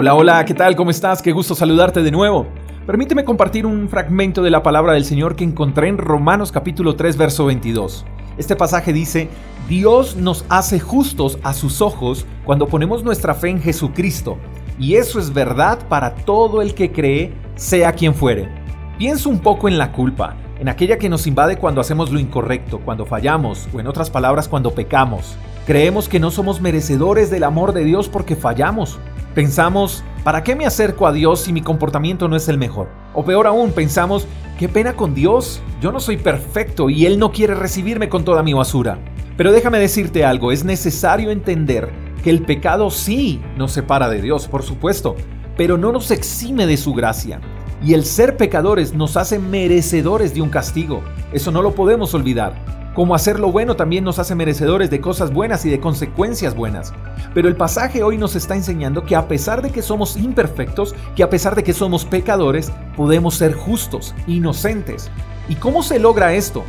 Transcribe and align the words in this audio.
Hola, 0.00 0.14
hola, 0.14 0.44
¿qué 0.46 0.54
tal? 0.54 0.76
¿Cómo 0.76 0.90
estás? 0.90 1.20
Qué 1.20 1.30
gusto 1.30 1.54
saludarte 1.54 2.02
de 2.02 2.10
nuevo. 2.10 2.46
Permíteme 2.86 3.22
compartir 3.22 3.66
un 3.66 3.86
fragmento 3.86 4.42
de 4.42 4.48
la 4.48 4.62
palabra 4.62 4.94
del 4.94 5.04
Señor 5.04 5.36
que 5.36 5.44
encontré 5.44 5.88
en 5.88 5.98
Romanos 5.98 6.52
capítulo 6.52 6.96
3, 6.96 7.18
verso 7.18 7.44
22. 7.44 8.06
Este 8.38 8.56
pasaje 8.56 8.94
dice, 8.94 9.28
Dios 9.68 10.16
nos 10.16 10.46
hace 10.48 10.80
justos 10.80 11.38
a 11.42 11.52
sus 11.52 11.82
ojos 11.82 12.24
cuando 12.46 12.66
ponemos 12.66 13.04
nuestra 13.04 13.34
fe 13.34 13.50
en 13.50 13.60
Jesucristo, 13.60 14.38
y 14.78 14.94
eso 14.94 15.18
es 15.18 15.34
verdad 15.34 15.86
para 15.86 16.14
todo 16.14 16.62
el 16.62 16.72
que 16.72 16.90
cree, 16.92 17.34
sea 17.56 17.92
quien 17.92 18.14
fuere. 18.14 18.48
Pienso 18.96 19.28
un 19.28 19.40
poco 19.40 19.68
en 19.68 19.76
la 19.76 19.92
culpa, 19.92 20.34
en 20.58 20.70
aquella 20.70 20.96
que 20.96 21.10
nos 21.10 21.26
invade 21.26 21.58
cuando 21.58 21.82
hacemos 21.82 22.10
lo 22.10 22.18
incorrecto, 22.18 22.80
cuando 22.80 23.04
fallamos, 23.04 23.68
o 23.74 23.80
en 23.80 23.86
otras 23.86 24.08
palabras, 24.08 24.48
cuando 24.48 24.70
pecamos. 24.70 25.36
Creemos 25.66 26.08
que 26.08 26.20
no 26.20 26.30
somos 26.30 26.62
merecedores 26.62 27.30
del 27.30 27.44
amor 27.44 27.74
de 27.74 27.84
Dios 27.84 28.08
porque 28.08 28.34
fallamos. 28.34 28.98
Pensamos, 29.34 30.02
¿para 30.24 30.42
qué 30.42 30.56
me 30.56 30.66
acerco 30.66 31.06
a 31.06 31.12
Dios 31.12 31.42
si 31.42 31.52
mi 31.52 31.62
comportamiento 31.62 32.26
no 32.26 32.34
es 32.34 32.48
el 32.48 32.58
mejor? 32.58 32.88
O 33.14 33.24
peor 33.24 33.46
aún, 33.46 33.70
pensamos, 33.70 34.26
qué 34.58 34.68
pena 34.68 34.94
con 34.94 35.14
Dios, 35.14 35.62
yo 35.80 35.92
no 35.92 36.00
soy 36.00 36.16
perfecto 36.16 36.90
y 36.90 37.06
Él 37.06 37.16
no 37.16 37.30
quiere 37.30 37.54
recibirme 37.54 38.08
con 38.08 38.24
toda 38.24 38.42
mi 38.42 38.54
basura. 38.54 38.98
Pero 39.36 39.52
déjame 39.52 39.78
decirte 39.78 40.24
algo, 40.24 40.50
es 40.50 40.64
necesario 40.64 41.30
entender 41.30 41.92
que 42.24 42.30
el 42.30 42.42
pecado 42.42 42.90
sí 42.90 43.40
nos 43.56 43.70
separa 43.70 44.08
de 44.08 44.20
Dios, 44.20 44.48
por 44.48 44.64
supuesto, 44.64 45.14
pero 45.56 45.78
no 45.78 45.92
nos 45.92 46.10
exime 46.10 46.66
de 46.66 46.76
su 46.76 46.92
gracia. 46.92 47.40
Y 47.84 47.94
el 47.94 48.04
ser 48.04 48.36
pecadores 48.36 48.94
nos 48.94 49.16
hace 49.16 49.38
merecedores 49.38 50.34
de 50.34 50.42
un 50.42 50.50
castigo. 50.50 51.02
Eso 51.32 51.52
no 51.52 51.62
lo 51.62 51.72
podemos 51.76 52.14
olvidar. 52.14 52.79
Como 52.94 53.14
hacer 53.14 53.38
lo 53.38 53.52
bueno 53.52 53.76
también 53.76 54.02
nos 54.02 54.18
hace 54.18 54.34
merecedores 54.34 54.90
de 54.90 55.00
cosas 55.00 55.32
buenas 55.32 55.64
y 55.64 55.70
de 55.70 55.78
consecuencias 55.78 56.56
buenas. 56.56 56.92
Pero 57.34 57.48
el 57.48 57.54
pasaje 57.54 58.02
hoy 58.02 58.18
nos 58.18 58.34
está 58.34 58.56
enseñando 58.56 59.04
que 59.04 59.14
a 59.14 59.28
pesar 59.28 59.62
de 59.62 59.70
que 59.70 59.80
somos 59.80 60.16
imperfectos, 60.16 60.94
que 61.14 61.22
a 61.22 61.30
pesar 61.30 61.54
de 61.54 61.62
que 61.62 61.72
somos 61.72 62.04
pecadores, 62.04 62.72
podemos 62.96 63.36
ser 63.36 63.54
justos, 63.54 64.12
inocentes. 64.26 65.08
¿Y 65.48 65.54
cómo 65.54 65.84
se 65.84 66.00
logra 66.00 66.34
esto? 66.34 66.64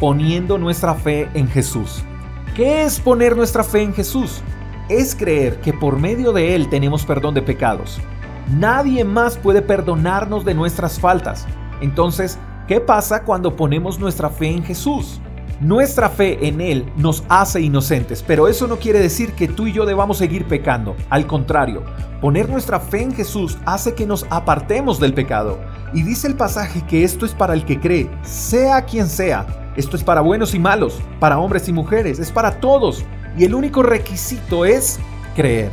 Poniendo 0.00 0.58
nuestra 0.58 0.94
fe 0.94 1.28
en 1.34 1.46
Jesús. 1.46 2.02
¿Qué 2.56 2.82
es 2.82 2.98
poner 2.98 3.36
nuestra 3.36 3.62
fe 3.62 3.82
en 3.82 3.94
Jesús? 3.94 4.42
Es 4.88 5.14
creer 5.14 5.60
que 5.60 5.72
por 5.72 6.00
medio 6.00 6.32
de 6.32 6.56
Él 6.56 6.68
tenemos 6.68 7.06
perdón 7.06 7.34
de 7.34 7.42
pecados. 7.42 8.00
Nadie 8.58 9.04
más 9.04 9.36
puede 9.36 9.62
perdonarnos 9.62 10.44
de 10.44 10.54
nuestras 10.54 10.98
faltas. 10.98 11.46
Entonces, 11.80 12.40
¿qué 12.66 12.80
pasa 12.80 13.22
cuando 13.22 13.54
ponemos 13.54 14.00
nuestra 14.00 14.30
fe 14.30 14.48
en 14.48 14.64
Jesús? 14.64 15.20
Nuestra 15.60 16.08
fe 16.08 16.48
en 16.48 16.62
Él 16.62 16.90
nos 16.96 17.22
hace 17.28 17.60
inocentes, 17.60 18.24
pero 18.26 18.48
eso 18.48 18.66
no 18.66 18.78
quiere 18.78 18.98
decir 18.98 19.34
que 19.34 19.46
tú 19.46 19.66
y 19.66 19.74
yo 19.74 19.84
debamos 19.84 20.16
seguir 20.16 20.46
pecando. 20.46 20.96
Al 21.10 21.26
contrario, 21.26 21.82
poner 22.22 22.48
nuestra 22.48 22.80
fe 22.80 23.02
en 23.02 23.12
Jesús 23.12 23.58
hace 23.66 23.94
que 23.94 24.06
nos 24.06 24.24
apartemos 24.30 24.98
del 24.98 25.12
pecado. 25.12 25.58
Y 25.92 26.02
dice 26.02 26.28
el 26.28 26.34
pasaje 26.34 26.80
que 26.86 27.04
esto 27.04 27.26
es 27.26 27.34
para 27.34 27.52
el 27.52 27.66
que 27.66 27.78
cree, 27.78 28.10
sea 28.22 28.86
quien 28.86 29.06
sea. 29.06 29.72
Esto 29.76 29.98
es 29.98 30.02
para 30.02 30.22
buenos 30.22 30.54
y 30.54 30.58
malos, 30.58 30.98
para 31.18 31.38
hombres 31.38 31.68
y 31.68 31.74
mujeres, 31.74 32.18
es 32.18 32.32
para 32.32 32.58
todos. 32.58 33.04
Y 33.36 33.44
el 33.44 33.54
único 33.54 33.82
requisito 33.82 34.64
es 34.64 34.98
creer. 35.36 35.70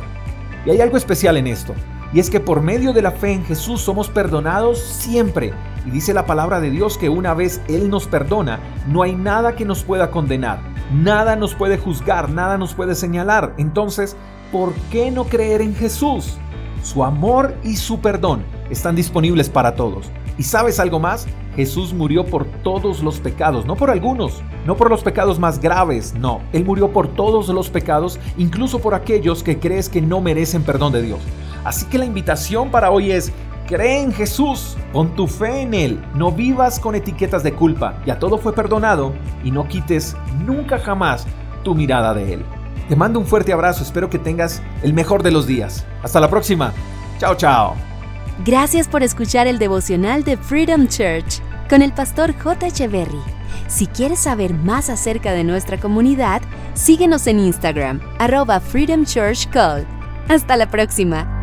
Y 0.66 0.70
hay 0.70 0.82
algo 0.82 0.98
especial 0.98 1.38
en 1.38 1.46
esto. 1.46 1.72
Y 2.12 2.20
es 2.20 2.30
que 2.30 2.40
por 2.40 2.62
medio 2.62 2.92
de 2.92 3.02
la 3.02 3.10
fe 3.10 3.32
en 3.32 3.44
Jesús 3.44 3.82
somos 3.82 4.08
perdonados 4.08 4.78
siempre. 4.78 5.52
Y 5.84 5.90
dice 5.90 6.14
la 6.14 6.26
palabra 6.26 6.60
de 6.60 6.70
Dios 6.70 6.96
que 6.96 7.08
una 7.08 7.34
vez 7.34 7.60
Él 7.68 7.90
nos 7.90 8.06
perdona, 8.06 8.60
no 8.86 9.02
hay 9.02 9.14
nada 9.14 9.54
que 9.56 9.64
nos 9.64 9.82
pueda 9.82 10.10
condenar, 10.10 10.60
nada 10.92 11.36
nos 11.36 11.54
puede 11.54 11.76
juzgar, 11.76 12.30
nada 12.30 12.56
nos 12.56 12.74
puede 12.74 12.94
señalar. 12.94 13.54
Entonces, 13.58 14.16
¿por 14.50 14.72
qué 14.90 15.10
no 15.10 15.24
creer 15.24 15.60
en 15.60 15.74
Jesús? 15.74 16.38
Su 16.82 17.04
amor 17.04 17.54
y 17.62 17.76
su 17.76 18.00
perdón 18.00 18.42
están 18.70 18.96
disponibles 18.96 19.50
para 19.50 19.74
todos. 19.74 20.10
¿Y 20.38 20.44
sabes 20.44 20.80
algo 20.80 21.00
más? 21.00 21.26
Jesús 21.56 21.92
murió 21.92 22.24
por 22.24 22.44
todos 22.62 23.02
los 23.02 23.18
pecados, 23.18 23.66
no 23.66 23.74
por 23.74 23.90
algunos, 23.90 24.40
no 24.64 24.76
por 24.76 24.88
los 24.88 25.02
pecados 25.02 25.40
más 25.40 25.58
graves, 25.60 26.14
no. 26.14 26.40
Él 26.52 26.64
murió 26.64 26.92
por 26.92 27.08
todos 27.08 27.48
los 27.48 27.68
pecados, 27.68 28.20
incluso 28.38 28.78
por 28.78 28.94
aquellos 28.94 29.42
que 29.42 29.58
crees 29.58 29.88
que 29.88 30.00
no 30.00 30.20
merecen 30.20 30.62
perdón 30.62 30.92
de 30.92 31.02
Dios. 31.02 31.18
Así 31.68 31.84
que 31.84 31.98
la 31.98 32.06
invitación 32.06 32.70
para 32.70 32.90
hoy 32.90 33.12
es, 33.12 33.30
cree 33.66 34.00
en 34.00 34.10
Jesús, 34.10 34.78
pon 34.90 35.14
tu 35.14 35.26
fe 35.26 35.60
en 35.60 35.74
Él, 35.74 36.02
no 36.14 36.32
vivas 36.32 36.80
con 36.80 36.94
etiquetas 36.94 37.42
de 37.42 37.52
culpa, 37.52 38.02
ya 38.06 38.18
todo 38.18 38.38
fue 38.38 38.54
perdonado 38.54 39.12
y 39.44 39.50
no 39.50 39.68
quites 39.68 40.16
nunca 40.46 40.78
jamás 40.78 41.26
tu 41.64 41.74
mirada 41.74 42.14
de 42.14 42.32
Él. 42.32 42.44
Te 42.88 42.96
mando 42.96 43.20
un 43.20 43.26
fuerte 43.26 43.52
abrazo, 43.52 43.82
espero 43.82 44.08
que 44.08 44.18
tengas 44.18 44.62
el 44.82 44.94
mejor 44.94 45.22
de 45.22 45.30
los 45.30 45.46
días. 45.46 45.84
Hasta 46.02 46.20
la 46.20 46.30
próxima. 46.30 46.72
Chao, 47.18 47.34
chao. 47.34 47.74
Gracias 48.46 48.88
por 48.88 49.02
escuchar 49.02 49.46
el 49.46 49.58
devocional 49.58 50.24
de 50.24 50.38
Freedom 50.38 50.88
Church 50.88 51.42
con 51.68 51.82
el 51.82 51.92
pastor 51.92 52.32
J. 52.32 52.68
Echeverry. 52.68 53.20
Si 53.66 53.88
quieres 53.88 54.20
saber 54.20 54.54
más 54.54 54.88
acerca 54.88 55.32
de 55.32 55.44
nuestra 55.44 55.78
comunidad, 55.78 56.40
síguenos 56.72 57.26
en 57.26 57.40
Instagram, 57.40 58.00
arroba 58.18 58.58
Freedom 58.58 59.04
Church 59.04 59.50
Call. 59.50 59.86
Hasta 60.30 60.56
la 60.56 60.70
próxima. 60.70 61.37